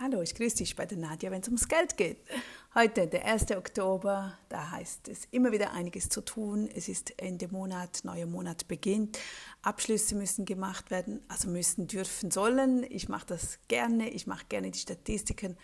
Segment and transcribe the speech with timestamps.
[0.00, 2.18] Hallo, ich grüße dich bei der Nadja, wenn es ums Geld geht.
[2.72, 3.50] Heute, der 1.
[3.56, 6.68] Oktober, da heißt es immer wieder einiges zu tun.
[6.72, 9.18] Es ist Ende Monat, neuer Monat beginnt.
[9.60, 12.86] Abschlüsse müssen gemacht werden, also müssen, dürfen, sollen.
[12.88, 15.56] Ich mache das gerne, ich mache gerne die Statistiken,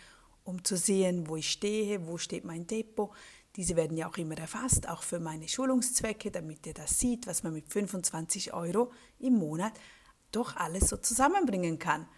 [0.43, 3.13] um zu sehen, wo ich stehe, wo steht mein Depot.
[3.55, 7.45] Diese werden ja auch immer erfasst, auch für meine Schulungszwecke, damit ihr das sieht, was
[7.45, 8.91] man mit 25 Euro
[9.21, 9.75] im Monat
[10.33, 12.09] doch alles so zusammenbringen kann.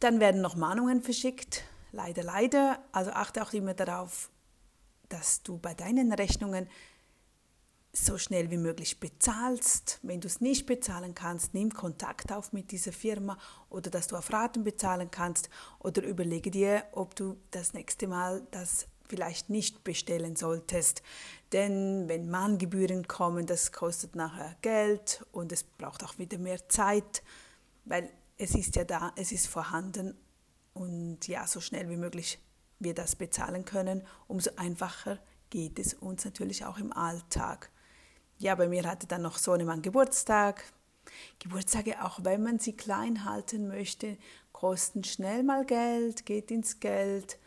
[0.00, 1.64] Dann werden noch Mahnungen verschickt.
[1.92, 2.78] Leider, leider.
[2.92, 4.30] Also achte auch immer darauf,
[5.08, 6.68] dass du bei deinen Rechnungen
[7.92, 9.98] so schnell wie möglich bezahlst.
[10.02, 13.38] Wenn du es nicht bezahlen kannst, nimm Kontakt auf mit dieser Firma
[13.70, 18.46] oder dass du auf Raten bezahlen kannst oder überlege dir, ob du das nächste Mal
[18.50, 21.02] das vielleicht nicht bestellen solltest.
[21.52, 27.22] Denn wenn Mahngebühren kommen, das kostet nachher Geld und es braucht auch wieder mehr Zeit,
[27.84, 30.16] weil es ist ja da, es ist vorhanden
[30.74, 32.38] und ja, so schnell wie möglich
[32.78, 37.70] wir das bezahlen können, umso einfacher geht es uns natürlich auch im Alltag.
[38.38, 40.64] Ja, bei mir hatte dann noch Sohnemann Geburtstag.
[41.38, 44.18] Geburtstage, auch wenn man sie klein halten möchte,
[44.52, 47.38] kosten schnell mal Geld, geht ins Geld.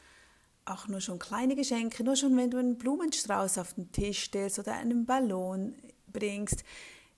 [0.65, 4.57] Auch nur schon kleine Geschenke, nur schon wenn du einen Blumenstrauß auf den Tisch stellst
[4.59, 5.75] oder einen Ballon
[6.07, 6.63] bringst.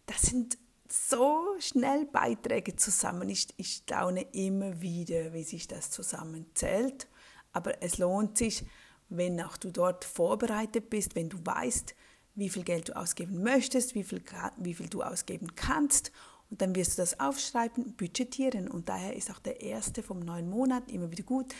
[0.05, 0.57] Das sind
[0.91, 3.29] so schnell Beiträge zusammen.
[3.29, 7.07] Ich, ich staune immer wieder, wie sich das zusammenzählt.
[7.53, 8.65] Aber es lohnt sich,
[9.09, 11.95] wenn auch du dort vorbereitet bist, wenn du weißt,
[12.35, 14.23] wie viel Geld du ausgeben möchtest, wie viel,
[14.57, 16.11] wie viel du ausgeben kannst.
[16.49, 18.67] Und dann wirst du das aufschreiben, budgetieren.
[18.67, 21.53] Und daher ist auch der erste vom neuen Monat immer wieder gut,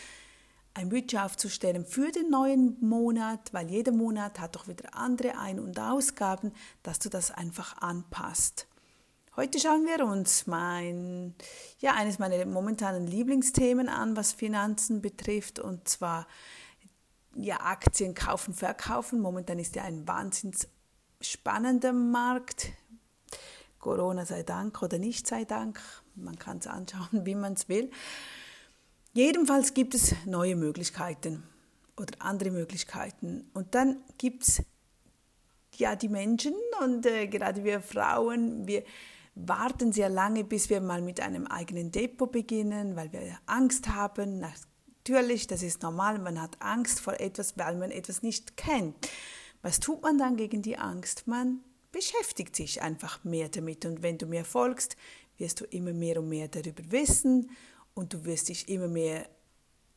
[0.74, 5.60] ein Budget aufzustellen für den neuen Monat, weil jeder Monat hat doch wieder andere Ein-
[5.60, 8.68] und Ausgaben, dass du das einfach anpasst.
[9.38, 11.36] Heute schauen wir uns mein,
[11.80, 16.28] ja, eines meiner momentanen Lieblingsthemen an, was Finanzen betrifft, und zwar
[17.36, 19.22] ja, Aktien kaufen, verkaufen.
[19.22, 20.68] Momentan ist ja ein wahnsinnig
[21.22, 22.74] spannender Markt.
[23.80, 25.80] Corona sei Dank oder nicht sei Dank.
[26.16, 27.90] Man kann es anschauen, wie man es will.
[29.14, 31.44] Jedenfalls gibt es neue Möglichkeiten
[31.96, 33.50] oder andere Möglichkeiten.
[33.54, 34.62] Und dann gibt es
[35.78, 38.84] ja die Menschen und äh, gerade wir Frauen, wir
[39.36, 44.40] warten sehr lange, bis wir mal mit einem eigenen Depot beginnen, weil wir Angst haben.
[44.40, 49.10] Natürlich, das ist normal, man hat Angst vor etwas, weil man etwas nicht kennt.
[49.62, 51.28] Was tut man dann gegen die Angst?
[51.28, 51.62] Man
[51.92, 54.96] beschäftigt sich einfach mehr damit und wenn du mir folgst,
[55.38, 57.50] wirst du immer mehr und mehr darüber wissen
[57.94, 59.28] und du wirst dich immer mehr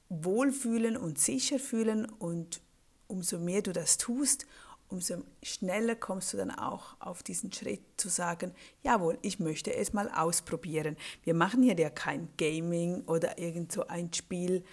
[0.09, 2.61] wohlfühlen und sicher fühlen und
[3.07, 4.47] umso mehr du das tust,
[4.95, 9.93] umso schneller kommst du dann auch auf diesen Schritt zu sagen, jawohl, ich möchte es
[9.93, 10.97] mal ausprobieren.
[11.25, 14.65] Wir machen hier ja kein Gaming oder irgend so ein Spiel,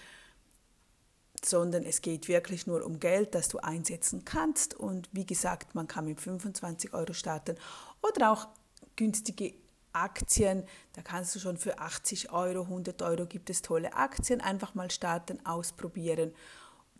[1.44, 4.74] sondern es geht wirklich nur um Geld, das du einsetzen kannst.
[4.74, 7.56] Und wie gesagt, man kann mit 25 Euro starten
[8.00, 8.46] oder auch
[8.94, 9.54] günstige
[9.92, 10.62] Aktien.
[10.92, 14.40] Da kannst du schon für 80 Euro, 100 Euro gibt es tolle Aktien.
[14.40, 16.32] Einfach mal starten, ausprobieren,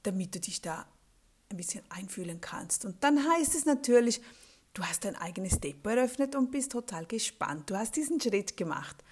[0.02, 0.86] damit du dich da
[1.52, 2.84] ein bisschen einfühlen kannst.
[2.84, 4.20] Und dann heißt es natürlich,
[4.74, 7.70] du hast dein eigenes Depot eröffnet und bist total gespannt.
[7.70, 9.02] Du hast diesen Schritt gemacht.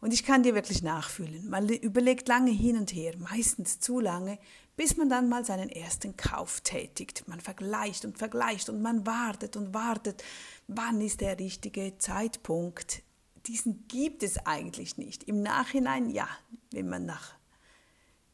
[0.00, 1.48] Und ich kann dir wirklich nachfühlen.
[1.48, 4.38] Man überlegt lange hin und her, meistens zu lange,
[4.76, 7.28] bis man dann mal seinen ersten Kauf tätigt.
[7.28, 10.24] Man vergleicht und vergleicht und man wartet und wartet.
[10.66, 13.02] Wann ist der richtige Zeitpunkt?
[13.46, 15.22] Diesen gibt es eigentlich nicht.
[15.24, 16.28] Im Nachhinein, ja,
[16.72, 17.34] wenn man nach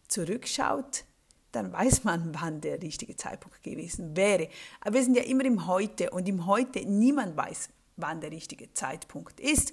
[0.09, 1.05] zurückschaut,
[1.53, 4.49] dann weiß man, wann der richtige Zeitpunkt gewesen wäre.
[4.81, 8.73] Aber wir sind ja immer im Heute und im Heute niemand weiß, wann der richtige
[8.75, 9.73] Zeitpunkt ist.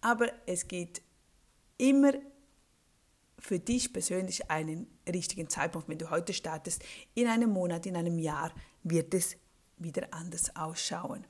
[0.00, 1.02] Aber es geht
[1.76, 2.12] immer
[3.38, 5.88] für dich persönlich einen richtigen Zeitpunkt.
[5.88, 6.82] Wenn du heute startest,
[7.14, 9.36] in einem Monat, in einem Jahr wird es
[9.78, 11.26] wieder anders ausschauen.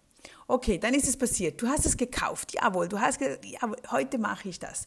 [0.46, 1.62] Okay, dann ist es passiert.
[1.62, 2.52] Du hast es gekauft.
[2.52, 4.86] Jawohl, du hast gesagt, ja, heute mache ich das.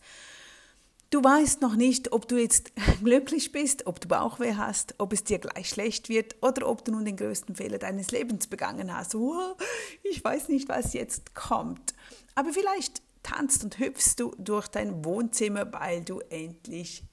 [1.14, 2.72] Du weißt noch nicht, ob du jetzt
[3.04, 6.92] glücklich bist, ob du Bauchweh hast, ob es dir gleich schlecht wird oder ob du
[6.92, 9.14] nun den größten Fehler deines Lebens begangen hast.
[9.14, 9.56] Oh,
[10.02, 11.94] ich weiß nicht, was jetzt kommt.
[12.34, 17.04] Aber vielleicht tanzt und hüpfst du durch dein Wohnzimmer, weil du endlich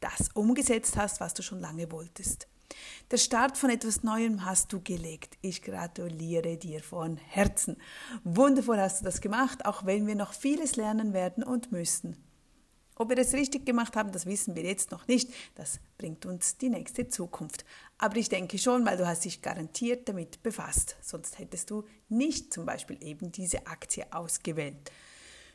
[0.00, 2.48] das umgesetzt hast, was du schon lange wolltest.
[3.12, 5.38] Der Start von etwas Neuem hast du gelegt.
[5.42, 7.76] Ich gratuliere dir von Herzen.
[8.24, 12.16] Wundervoll hast du das gemacht, auch wenn wir noch vieles lernen werden und müssen.
[12.96, 15.32] Ob wir das richtig gemacht haben, das wissen wir jetzt noch nicht.
[15.54, 17.64] Das bringt uns die nächste Zukunft.
[17.98, 20.96] Aber ich denke schon, weil du hast dich garantiert damit befasst.
[21.00, 24.92] Sonst hättest du nicht zum Beispiel eben diese Aktie ausgewählt.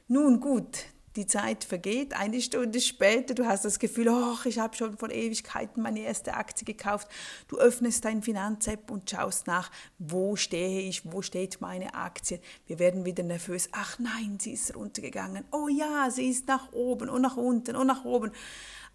[0.08, 0.86] Nun gut,
[1.20, 5.12] die Zeit vergeht, eine Stunde später, du hast das Gefühl, oh, ich habe schon vor
[5.12, 7.10] Ewigkeiten meine erste Aktie gekauft.
[7.50, 12.40] Du öffnest dein Finanzapp und schaust nach, wo stehe ich, wo steht meine Aktie.
[12.68, 13.68] Wir werden wieder nervös.
[13.74, 15.44] Ach nein, sie ist runtergegangen.
[15.52, 18.32] Oh ja, sie ist nach oben und nach unten und nach oben.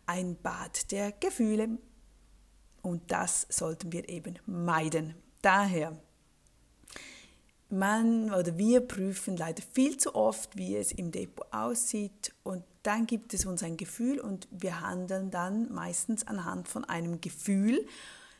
[0.06, 1.76] Ein Bad der Gefühle.
[2.80, 5.14] Und das sollten wir eben meiden.
[5.42, 5.94] Daher
[7.78, 12.32] man oder wir prüfen leider viel zu oft, wie es im Depot aussieht.
[12.42, 17.20] Und dann gibt es uns ein Gefühl und wir handeln dann meistens anhand von einem
[17.20, 17.86] Gefühl,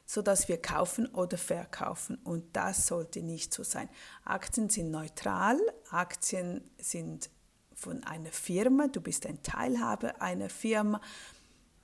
[0.07, 2.17] sodass wir kaufen oder verkaufen.
[2.25, 3.89] Und das sollte nicht so sein.
[4.25, 5.59] Aktien sind neutral,
[5.91, 7.31] Aktien sind
[7.75, 11.01] von einer Firma, du bist ein Teilhaber einer Firma,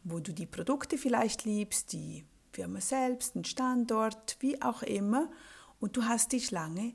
[0.05, 5.31] wo du die Produkte vielleicht liebst, die Firma selbst, den Standort, wie auch immer.
[5.79, 6.95] Und du hast dich lange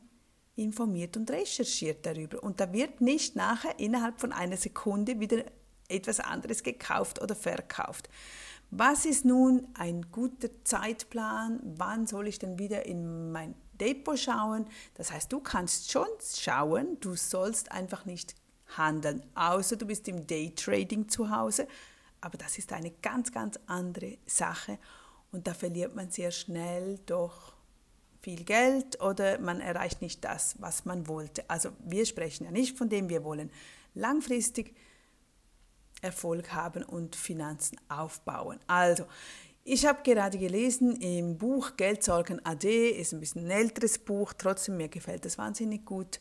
[0.56, 2.42] informiert und recherchiert darüber.
[2.42, 5.44] Und da wird nicht nachher innerhalb von einer Sekunde wieder
[5.88, 8.10] etwas anderes gekauft oder verkauft.
[8.72, 11.60] Was ist nun ein guter Zeitplan?
[11.64, 14.66] Wann soll ich denn wieder in mein Depot schauen?
[14.96, 18.36] Das heißt, du kannst schon schauen, du sollst einfach nicht
[18.78, 21.68] handeln, außer du bist im Daytrading zu Hause.
[22.22, 24.80] Aber das ist eine ganz, ganz andere Sache
[25.32, 27.55] und da verliert man sehr schnell doch
[28.26, 31.48] viel Geld oder man erreicht nicht das, was man wollte.
[31.48, 33.52] Also wir sprechen ja nicht von dem, wir wollen
[33.94, 34.76] langfristig
[36.02, 38.60] Erfolg haben und Finanzen aufbauen.
[38.66, 39.06] Also,
[39.64, 44.78] ich habe gerade gelesen im Buch Geldsorgen AD, ist ein bisschen ein älteres Buch, trotzdem
[44.78, 46.20] mir gefällt das wahnsinnig gut.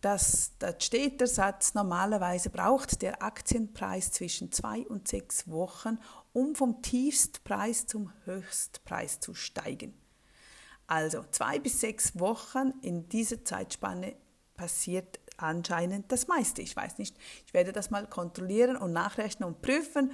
[0.00, 5.98] Das, da steht der Satz, normalerweise braucht der Aktienpreis zwischen zwei und sechs Wochen,
[6.32, 10.05] um vom Tiefstpreis zum Höchstpreis zu steigen.
[10.86, 14.14] Also zwei bis sechs Wochen in dieser Zeitspanne
[14.56, 16.62] passiert anscheinend das meiste.
[16.62, 17.16] Ich weiß nicht,
[17.46, 20.12] ich werde das mal kontrollieren und nachrechnen und prüfen.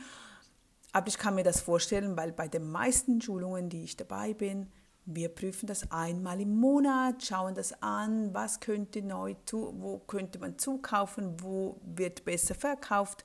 [0.93, 4.71] Aber ich kann mir das vorstellen, weil bei den meisten Schulungen, die ich dabei bin,
[5.05, 10.39] wir prüfen das einmal im Monat, schauen das an, was könnte neu zu, wo könnte
[10.39, 13.25] man zukaufen, wo wird besser verkauft.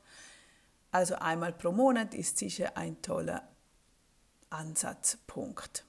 [0.91, 3.47] Also einmal pro Monat ist sicher ein toller
[4.49, 5.86] Ansatzpunkt.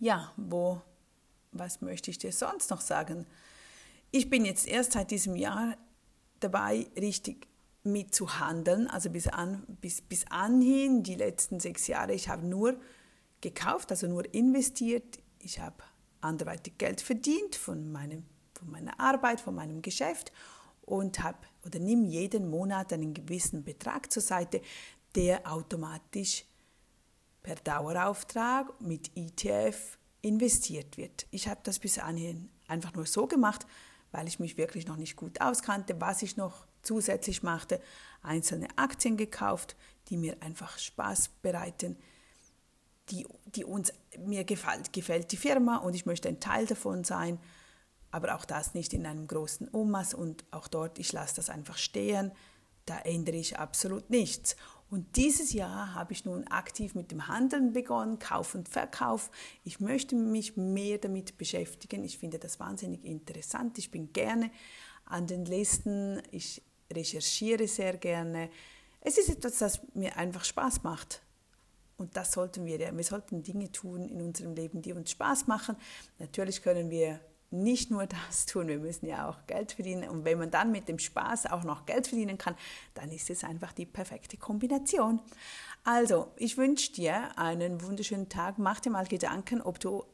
[0.00, 0.80] Ja, wo,
[1.52, 3.26] was möchte ich dir sonst noch sagen?
[4.10, 5.76] Ich bin jetzt erst seit diesem Jahr
[6.40, 7.46] dabei, richtig
[7.84, 12.46] mit zu handeln, also bis, an, bis, bis anhin, die letzten sechs Jahre, ich habe
[12.46, 12.80] nur
[13.42, 15.84] gekauft, also nur investiert, ich habe
[16.22, 18.24] anderweitig Geld verdient von, meinem,
[18.54, 20.32] von meiner Arbeit, von meinem Geschäft
[20.80, 24.62] und habe oder nimm jeden Monat einen gewissen Betrag zur Seite,
[25.14, 26.44] der automatisch
[27.42, 31.26] per Dauerauftrag mit ETF investiert wird.
[31.30, 33.66] Ich habe das bis anhin einfach nur so gemacht,
[34.12, 37.80] weil ich mich wirklich noch nicht gut auskannte, was ich noch zusätzlich machte,
[38.22, 39.76] einzelne Aktien gekauft,
[40.08, 41.96] die mir einfach Spaß bereiten,
[43.10, 47.38] die, die uns, mir gefällt, gefällt die Firma und ich möchte ein Teil davon sein,
[48.10, 51.78] aber auch das nicht in einem großen Ummaß und auch dort, ich lasse das einfach
[51.78, 52.32] stehen,
[52.86, 54.56] da ändere ich absolut nichts.
[54.90, 59.30] Und dieses Jahr habe ich nun aktiv mit dem Handeln begonnen, Kauf und Verkauf.
[59.62, 62.02] Ich möchte mich mehr damit beschäftigen.
[62.02, 63.78] Ich finde das wahnsinnig interessant.
[63.78, 64.50] Ich bin gerne
[65.04, 66.20] an den Listen.
[66.32, 68.50] Ich recherchiere sehr gerne.
[69.00, 71.22] Es ist etwas, das mir einfach Spaß macht.
[71.96, 72.78] Und das sollten wir.
[72.78, 75.76] Wir sollten Dinge tun in unserem Leben, die uns Spaß machen.
[76.18, 77.20] Natürlich können wir
[77.50, 80.08] nicht nur das tun, wir müssen ja auch Geld verdienen.
[80.08, 82.54] Und wenn man dann mit dem Spaß auch noch Geld verdienen kann,
[82.94, 85.20] dann ist es einfach die perfekte Kombination.
[85.82, 88.58] Also, ich wünsche dir einen wunderschönen Tag.
[88.58, 90.04] Mach dir mal Gedanken, ob du,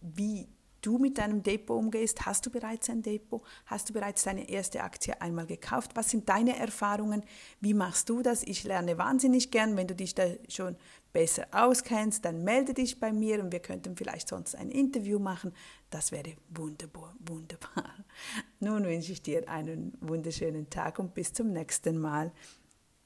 [0.00, 0.48] wie
[0.82, 2.26] du mit deinem Depot umgehst.
[2.26, 3.42] Hast du bereits ein Depot?
[3.66, 5.92] Hast du bereits deine erste Aktie einmal gekauft?
[5.94, 7.22] Was sind deine Erfahrungen?
[7.60, 8.42] Wie machst du das?
[8.42, 9.76] Ich lerne wahnsinnig gern.
[9.76, 10.76] Wenn du dich da schon
[11.12, 15.52] besser auskennst, dann melde dich bei mir und wir könnten vielleicht sonst ein Interview machen.
[15.90, 17.94] Das wäre wunderbar, wunderbar.
[18.60, 22.32] Nun wünsche ich dir einen wunderschönen Tag und bis zum nächsten Mal.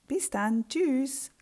[0.06, 0.68] Bis dann.
[0.68, 1.33] Tschüss.